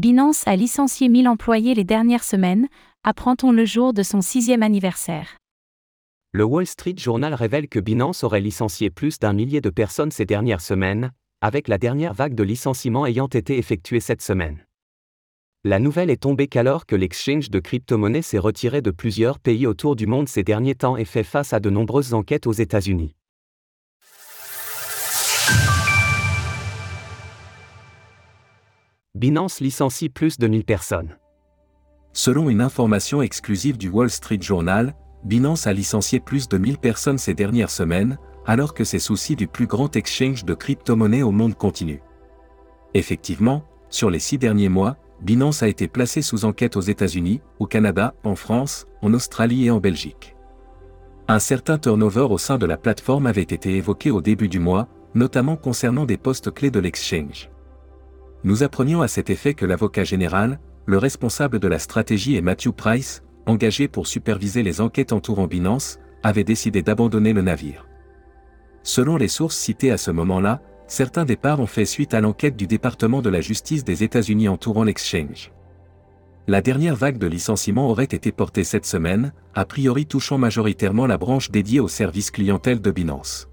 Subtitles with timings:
[0.00, 2.68] Binance a licencié 1000 employés les dernières semaines,
[3.04, 5.36] apprend-on le jour de son sixième anniversaire.
[6.32, 10.24] Le Wall Street Journal révèle que Binance aurait licencié plus d'un millier de personnes ces
[10.24, 11.10] dernières semaines,
[11.42, 14.64] avec la dernière vague de licenciements ayant été effectuée cette semaine.
[15.64, 19.96] La nouvelle est tombée qu'alors que l'exchange de crypto-monnaies s'est retiré de plusieurs pays autour
[19.96, 23.14] du monde ces derniers temps et fait face à de nombreuses enquêtes aux États-Unis.
[29.20, 31.18] Binance licencie plus de 1000 personnes.
[32.14, 34.94] Selon une information exclusive du Wall Street Journal,
[35.24, 39.46] Binance a licencié plus de 1000 personnes ces dernières semaines, alors que ses soucis du
[39.46, 42.00] plus grand exchange de crypto-monnaies au monde continuent.
[42.94, 47.66] Effectivement, sur les six derniers mois, Binance a été placé sous enquête aux États-Unis, au
[47.66, 50.34] Canada, en France, en Australie et en Belgique.
[51.28, 54.88] Un certain turnover au sein de la plateforme avait été évoqué au début du mois,
[55.14, 57.50] notamment concernant des postes clés de l'exchange
[58.44, 62.72] nous apprenions à cet effet que l'avocat général, le responsable de la stratégie et Matthew
[62.72, 67.86] Price, engagé pour superviser les enquêtes entourant Binance, avait décidé d'abandonner le navire.
[68.82, 72.66] Selon les sources citées à ce moment-là, certains départs ont fait suite à l'enquête du
[72.66, 75.52] département de la justice des États-Unis entourant l'exchange.
[76.46, 81.18] La dernière vague de licenciements aurait été portée cette semaine, a priori touchant majoritairement la
[81.18, 83.48] branche dédiée au service clientèle de Binance.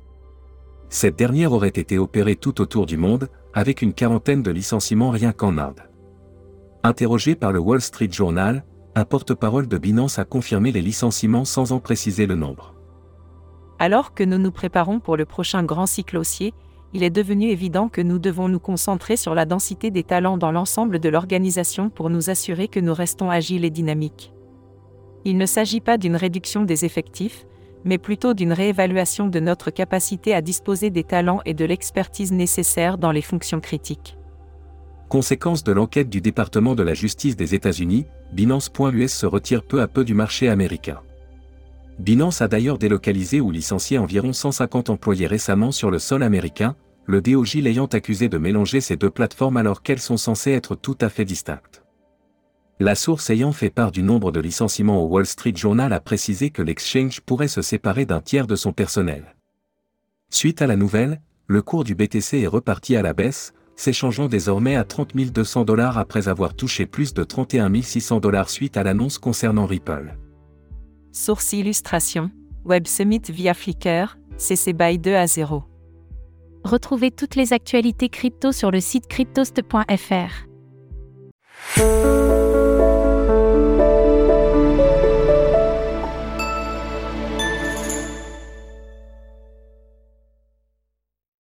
[0.90, 3.28] Cette dernière aurait été opérée tout autour du monde,
[3.58, 5.82] avec une quarantaine de licenciements rien qu'en Inde.
[6.84, 11.72] Interrogé par le Wall Street Journal, un porte-parole de Binance a confirmé les licenciements sans
[11.72, 12.76] en préciser le nombre.
[13.80, 16.54] Alors que nous nous préparons pour le prochain grand cycle haussier,
[16.94, 20.52] il est devenu évident que nous devons nous concentrer sur la densité des talents dans
[20.52, 24.34] l'ensemble de l'organisation pour nous assurer que nous restons agiles et dynamiques.
[25.26, 27.48] Il ne s'agit pas d'une réduction des effectifs,
[27.88, 32.98] mais plutôt d'une réévaluation de notre capacité à disposer des talents et de l'expertise nécessaires
[32.98, 34.18] dans les fonctions critiques.
[35.10, 39.88] Conséquence de l'enquête du département de la justice des États-Unis, Binance.us se retire peu à
[39.88, 41.00] peu du marché américain.
[41.98, 46.76] Binance a d'ailleurs délocalisé ou licencié environ 150 employés récemment sur le sol américain,
[47.06, 50.98] le DOJ l'ayant accusé de mélanger ces deux plateformes alors qu'elles sont censées être tout
[51.00, 51.87] à fait distinctes.
[52.80, 56.52] La source ayant fait part du nombre de licenciements au Wall Street Journal a précisé
[56.52, 59.36] que l'exchange pourrait se séparer d'un tiers de son personnel.
[60.30, 64.76] Suite à la nouvelle, le cours du BTC est reparti à la baisse, s'échangeant désormais
[64.76, 69.18] à 30 200 dollars après avoir touché plus de 31 600 dollars suite à l'annonce
[69.18, 70.16] concernant Ripple.
[71.12, 72.30] Source illustration,
[72.64, 75.64] Web Summit via Flickr, CC BY 2 à 0.
[76.64, 80.48] Retrouvez toutes les actualités crypto sur le site cryptost.fr.